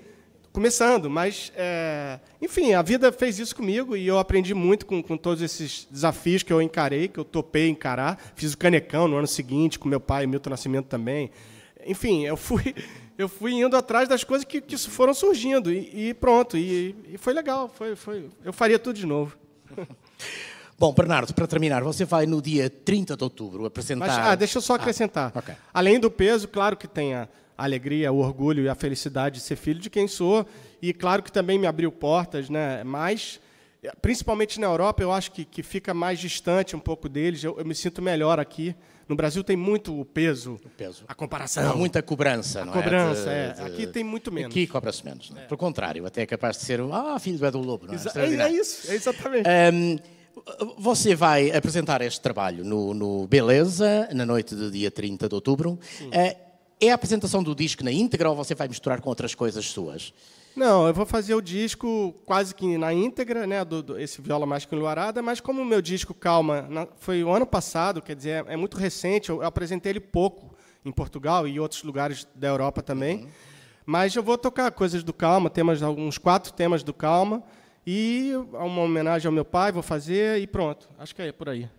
começando. 0.57 1.09
Mas, 1.09 1.51
é, 1.55 2.19
enfim, 2.41 2.73
a 2.73 2.81
vida 2.81 3.11
fez 3.11 3.37
isso 3.37 3.55
comigo 3.55 3.95
e 3.95 4.07
eu 4.07 4.17
aprendi 4.17 4.53
muito 4.53 4.85
com, 4.85 5.03
com, 5.03 5.15
todos 5.15 5.43
esses 5.43 5.87
desafios 5.89 6.41
que 6.41 6.51
eu 6.51 6.61
encarei, 6.61 7.07
que 7.07 7.19
eu 7.19 7.25
topei 7.25 7.69
encarar. 7.69 8.19
Fiz 8.35 8.53
o 8.53 8.57
Canecão 8.57 9.07
no 9.07 9.17
ano 9.17 9.27
seguinte, 9.27 9.77
com 9.77 9.87
meu 9.87 9.99
pai, 9.99 10.25
Milton 10.25 10.49
Nascimento 10.49 10.87
também. 10.87 11.29
Enfim, 11.85 12.25
eu 12.25 12.35
fui, 12.35 12.73
eu 13.17 13.29
fui 13.29 13.53
indo 13.53 13.77
atrás 13.77 14.09
das 14.09 14.23
coisas 14.23 14.45
que, 14.45 14.59
que 14.59 14.77
foram 14.77 15.13
surgindo. 15.13 15.71
E, 15.71 16.09
e 16.09 16.13
pronto, 16.15 16.57
e, 16.57 16.95
e 17.07 17.17
foi 17.17 17.33
legal. 17.33 17.69
Foi, 17.69 17.95
foi, 17.95 18.27
eu 18.43 18.51
faria 18.51 18.79
tudo 18.79 18.95
de 18.95 19.05
novo. 19.05 19.37
Bom, 20.79 20.93
Bernardo, 20.93 21.33
para 21.33 21.47
terminar, 21.47 21.83
você 21.83 22.05
vai 22.05 22.27
no 22.27 22.39
dia 22.39 22.69
30 22.69 23.17
de 23.17 23.23
outubro 23.23 23.65
apresentar. 23.65 24.05
Mas, 24.05 24.17
ah, 24.17 24.35
deixa 24.35 24.59
eu 24.59 24.61
só 24.61 24.75
acrescentar. 24.75 25.31
Ah, 25.33 25.39
okay. 25.39 25.55
Além 25.73 25.99
do 25.99 26.11
peso, 26.11 26.47
claro 26.47 26.77
que 26.77 26.87
tem 26.87 27.15
a 27.15 27.27
alegria, 27.57 28.11
o 28.11 28.19
orgulho 28.19 28.63
e 28.63 28.69
a 28.69 28.75
felicidade 28.75 29.39
de 29.39 29.41
ser 29.41 29.55
filho 29.55 29.79
de 29.79 29.89
quem 29.89 30.07
sou. 30.07 30.45
E 30.79 30.93
claro 30.93 31.23
que 31.23 31.31
também 31.31 31.57
me 31.57 31.65
abriu 31.65 31.91
portas, 31.91 32.47
né? 32.47 32.83
Mas, 32.83 33.39
principalmente 34.03 34.59
na 34.59 34.67
Europa, 34.67 35.01
eu 35.01 35.11
acho 35.11 35.31
que, 35.31 35.43
que 35.43 35.63
fica 35.63 35.95
mais 35.95 36.19
distante 36.19 36.75
um 36.75 36.79
pouco 36.79 37.09
deles. 37.09 37.43
Eu, 37.43 37.57
eu 37.57 37.65
me 37.65 37.73
sinto 37.73 37.99
melhor 37.99 38.39
aqui. 38.39 38.75
No 39.09 39.15
Brasil 39.15 39.43
tem 39.43 39.55
muito 39.55 39.99
o 39.99 40.05
peso, 40.05 40.59
o 40.63 40.69
peso. 40.69 41.05
a 41.07 41.15
comparação. 41.15 41.71
Há 41.71 41.75
muita 41.75 42.03
cobrança, 42.03 42.61
a 42.61 42.65
não 42.65 42.73
cobrança, 42.73 43.31
é? 43.31 43.53
De, 43.53 43.61
é. 43.61 43.65
Aqui 43.65 43.87
tem 43.87 44.03
muito 44.03 44.31
menos. 44.31 44.51
Aqui 44.51 44.67
cobra-se 44.67 45.03
menos. 45.03 45.31
Não 45.31 45.41
é? 45.41 45.45
Pelo 45.45 45.57
contrário, 45.57 46.05
até 46.05 46.21
é 46.21 46.25
capaz 46.25 46.57
de 46.57 46.65
ser, 46.65 46.81
ah, 46.91 47.17
filho 47.17 47.39
do 47.39 47.45
Edu 47.47 47.59
Lobo. 47.59 47.87
Não 47.87 47.93
é? 47.93 47.97
É, 47.97 48.41
é 48.41 48.51
isso, 48.51 48.91
é 48.91 48.95
exatamente. 48.95 49.47
Um, 49.73 49.97
você 50.77 51.15
vai 51.15 51.51
apresentar 51.51 52.01
este 52.01 52.21
trabalho 52.21 52.63
no, 52.63 52.93
no, 52.93 53.27
Beleza, 53.27 54.07
na 54.13 54.25
noite 54.25 54.55
do 54.55 54.71
dia 54.71 54.91
30 54.91 55.27
de 55.27 55.35
outubro. 55.35 55.79
É, 56.11 56.37
é 56.79 56.91
a 56.91 56.95
apresentação 56.95 57.41
do 57.43 57.55
disco 57.55 57.83
na 57.83 57.91
íntegra 57.91 58.29
ou 58.29 58.35
você 58.35 58.53
vai 58.53 58.67
misturar 58.67 59.01
com 59.01 59.09
outras 59.09 59.33
coisas 59.33 59.65
suas? 59.65 60.13
Não, 60.55 60.87
eu 60.87 60.93
vou 60.93 61.05
fazer 61.05 61.35
o 61.35 61.41
disco 61.41 62.15
quase 62.25 62.55
que 62.55 62.79
na 62.79 62.91
íntegra, 62.91 63.45
né, 63.45 63.63
do, 63.63 63.83
do 63.83 63.99
esse 63.99 64.19
Viola 64.21 64.45
Mágica 64.45 64.75
Enluarada, 64.75 65.21
mas 65.21 65.39
como 65.39 65.61
o 65.61 65.65
meu 65.65 65.83
disco 65.83 66.15
Calma 66.15 66.63
na, 66.63 66.87
foi 66.97 67.23
o 67.23 67.29
ano 67.29 67.45
passado, 67.45 68.01
quer 68.01 68.15
dizer, 68.15 68.43
é, 68.47 68.53
é 68.53 68.57
muito 68.57 68.75
recente, 68.75 69.29
eu, 69.29 69.37
eu, 69.37 69.47
apresentei 69.47 69.91
ele 69.91 69.99
pouco 69.99 70.55
em 70.83 70.91
Portugal 70.91 71.47
e 71.47 71.51
em 71.51 71.59
outros 71.59 71.83
lugares 71.83 72.27
da 72.33 72.47
Europa 72.47 72.81
também. 72.81 73.17
Uhum. 73.17 73.27
Mas 73.85 74.15
eu 74.15 74.23
vou 74.23 74.35
tocar 74.35 74.71
coisas 74.71 75.03
do 75.03 75.13
Calma, 75.13 75.47
temas 75.47 75.83
alguns 75.83 76.17
quatro 76.17 76.51
temas 76.51 76.81
do 76.81 76.93
Calma, 76.93 77.43
e 77.89 78.33
uma 78.51 78.81
homenagem 78.81 79.27
ao 79.27 79.31
meu 79.31 79.45
pai, 79.45 79.71
vou 79.71 79.81
fazer 79.81 80.41
e 80.41 80.45
pronto. 80.45 80.89
Acho 80.99 81.15
que 81.15 81.21
é 81.21 81.31
por 81.31 81.47
aí. 81.47 81.69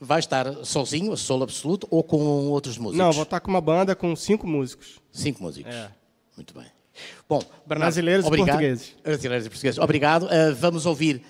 Vai 0.00 0.20
estar 0.20 0.64
sozinho, 0.64 1.16
solo 1.16 1.42
absoluto, 1.42 1.88
ou 1.90 2.04
com 2.04 2.16
outros 2.48 2.78
músicos? 2.78 2.96
Não, 2.96 3.12
vou 3.12 3.24
estar 3.24 3.40
com 3.40 3.50
uma 3.50 3.60
banda 3.60 3.96
com 3.96 4.14
cinco 4.14 4.46
músicos. 4.46 5.00
Cinco 5.10 5.42
músicos. 5.42 5.74
É. 5.74 5.90
Muito 6.36 6.54
bem. 6.54 6.66
Bom, 7.28 7.40
Bernardo, 7.66 7.66
Brasileiros 7.66 8.24
obrigado. 8.24 8.48
e 8.48 8.52
portugueses. 8.52 8.96
Brasileiros 9.02 9.46
e 9.46 9.50
portugueses. 9.50 9.78
Obrigado. 9.80 10.22
Uh, 10.26 10.54
vamos 10.54 10.86
ouvir 10.86 11.22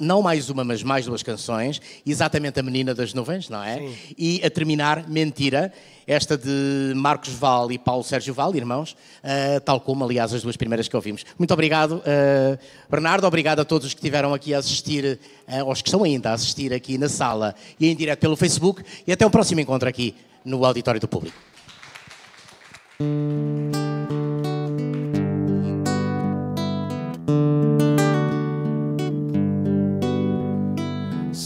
não 0.00 0.22
mais 0.22 0.48
uma, 0.48 0.64
mas 0.64 0.82
mais 0.82 1.06
duas 1.06 1.22
canções, 1.22 1.80
exatamente 2.06 2.58
a 2.58 2.62
Menina 2.62 2.94
das 2.94 3.12
Nuvens, 3.12 3.48
não 3.48 3.62
é? 3.62 3.78
Sim. 3.78 3.94
E 4.16 4.42
a 4.44 4.50
terminar, 4.50 5.08
Mentira, 5.08 5.72
esta 6.06 6.36
de 6.36 6.92
Marcos 6.94 7.34
Val 7.34 7.70
e 7.70 7.78
Paulo 7.78 8.02
Sérgio 8.02 8.32
Val, 8.32 8.54
irmãos, 8.54 8.92
uh, 8.92 9.60
tal 9.60 9.80
como, 9.80 10.04
aliás, 10.04 10.32
as 10.32 10.42
duas 10.42 10.56
primeiras 10.56 10.88
que 10.88 10.96
ouvimos. 10.96 11.24
Muito 11.38 11.52
obrigado, 11.52 11.96
uh, 11.96 12.58
Bernardo, 12.88 13.26
obrigado 13.26 13.60
a 13.60 13.64
todos 13.64 13.88
os 13.88 13.94
que 13.94 14.00
estiveram 14.00 14.32
aqui 14.32 14.54
a 14.54 14.58
assistir, 14.58 15.18
uh, 15.48 15.68
aos 15.68 15.82
que 15.82 15.88
estão 15.88 16.04
ainda 16.04 16.30
a 16.30 16.34
assistir 16.34 16.72
aqui 16.72 16.96
na 16.96 17.08
sala 17.08 17.54
e 17.78 17.88
em 17.88 17.96
direto 17.96 18.20
pelo 18.20 18.36
Facebook, 18.36 18.82
e 19.06 19.12
até 19.12 19.26
o 19.26 19.30
próximo 19.30 19.60
encontro 19.60 19.88
aqui 19.88 20.14
no 20.44 20.64
Auditório 20.64 21.00
do 21.00 21.08
Público. 21.08 21.36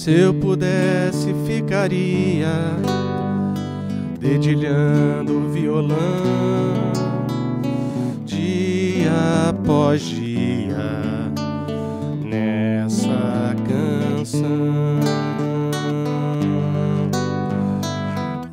Se 0.01 0.13
eu 0.13 0.33
pudesse, 0.33 1.35
ficaria 1.47 2.49
dedilhando 4.19 5.41
o 5.41 5.49
violão 5.51 5.95
dia 8.25 9.13
após 9.51 10.01
dia 10.01 11.31
nessa 12.25 13.55
canção. 13.69 15.01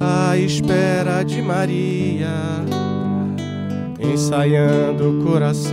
À 0.01 0.37
espera 0.37 1.23
de 1.23 1.41
Maria, 1.41 2.65
ensaiando 4.01 5.11
o 5.11 5.23
coração, 5.23 5.71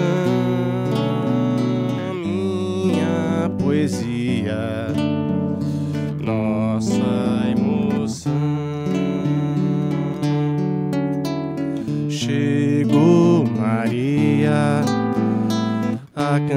minha 2.15 3.51
poesia 3.59 4.85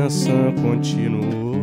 a 0.07 0.09
canção 0.09 0.53
continuou. 0.61 1.55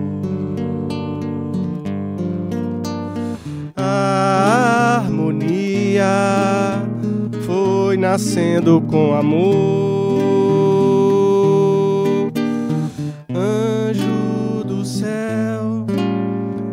A 3.74 4.98
harmonia 4.98 6.04
foi 7.46 7.96
nascendo 7.96 8.82
com 8.82 9.14
amor. 9.14 9.94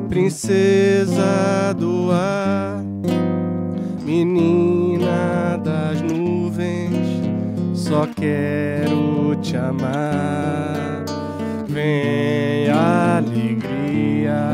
princesa 0.09 1.73
do 1.77 2.11
ar, 2.11 2.83
menina 4.03 5.57
das 5.63 6.01
nuvens, 6.01 6.95
só 7.73 8.05
quero 8.07 9.35
te 9.41 9.55
amar. 9.55 10.80
Vem 11.71 12.69
alegria, 12.69 14.51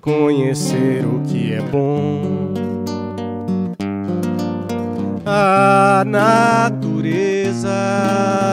conhecer 0.00 1.04
o 1.06 1.20
que 1.20 1.52
é 1.54 1.60
bom. 1.60 2.52
A 5.24 6.04
natureza 6.06 7.70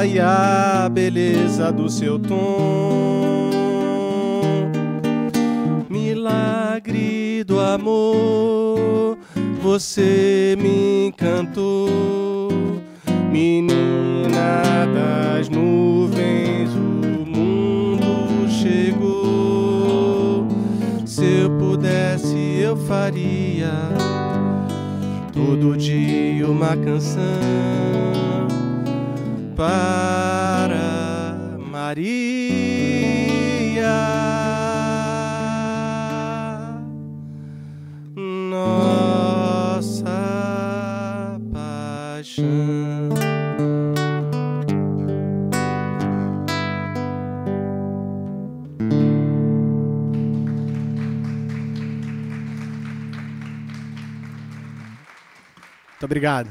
e 0.05 0.19
a 0.19 0.87
beleza 0.91 1.71
do 1.71 1.89
seu 1.89 2.19
tom 2.19 3.51
milagre 5.89 7.43
do 7.43 7.59
amor, 7.59 9.17
você 9.61 10.55
me 10.59 11.07
encantou, 11.07 11.89
menina 13.31 14.85
das 14.93 15.49
nuvens, 15.49 16.69
eu 22.71 22.77
faria 22.77 23.69
todo 25.33 25.75
dia 25.75 26.47
uma 26.47 26.77
canção 26.77 27.21
para 29.57 30.79
Maria. 31.59 32.70
Obrigado. 56.11 56.49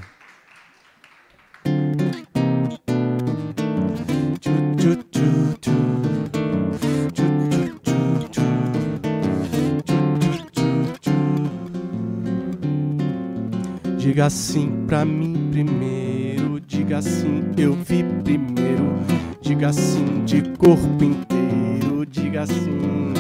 Diga 13.98 14.30
sim 14.30 14.86
pra 14.86 15.04
mim 15.04 15.50
primeiro, 15.50 16.58
diga 16.60 17.02
sim, 17.02 17.44
eu 17.58 17.74
vi 17.74 18.02
primeiro. 18.24 18.98
Diga 19.42 19.72
sim 19.74 20.24
de 20.24 20.40
corpo 20.56 21.04
inteiro, 21.04 22.06
diga 22.06 22.46
sim. 22.46 23.12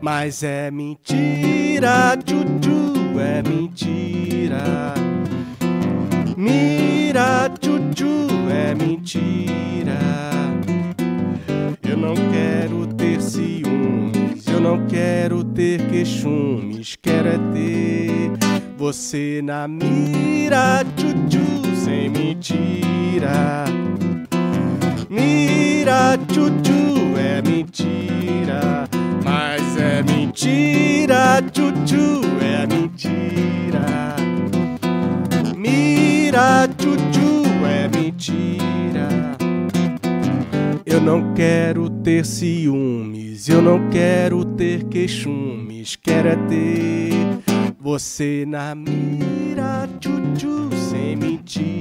Mas 0.00 0.42
é 0.42 0.70
mentira, 0.70 2.16
tchu, 2.24 3.20
é 3.20 3.42
mentira. 3.42 5.15
Mira, 6.46 7.50
tchutchu, 7.60 8.28
é 8.48 8.72
mentira. 8.72 9.98
Eu 11.82 11.96
não 11.96 12.14
quero 12.14 12.86
ter 12.94 13.20
ciúmes, 13.20 14.46
eu 14.46 14.60
não 14.60 14.86
quero 14.86 15.42
ter 15.42 15.84
queixumes, 15.88 16.96
quero 17.02 17.28
é 17.30 17.38
ter 17.52 18.30
você 18.78 19.40
na 19.42 19.66
mira, 19.66 20.84
tchutchu, 20.96 21.74
sem 21.84 22.10
mentira. 22.10 23.64
Mira, 25.10 26.16
tchutchu, 26.28 27.18
é 27.18 27.42
mentira, 27.42 28.88
mas 29.24 29.76
é 29.78 30.00
mentira, 30.04 31.42
tchutchu, 31.50 32.20
é 32.40 32.66
mentira 32.72 34.15
mentira, 35.66 36.68
tchutchu, 36.78 37.42
é 37.64 37.88
mentira. 37.88 39.08
Eu 40.84 41.00
não 41.00 41.34
quero 41.34 41.90
ter 41.90 42.24
ciúmes, 42.24 43.48
eu 43.48 43.60
não 43.60 43.90
quero 43.90 44.44
ter 44.44 44.84
queixumes, 44.84 45.96
quero 45.96 46.28
é 46.28 46.36
ter 46.48 47.12
você 47.78 48.44
na 48.46 48.74
mira, 48.74 49.88
tchutchu, 50.00 50.70
sem 50.90 51.16
mentira. 51.16 51.75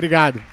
Obrigado. 0.00 0.49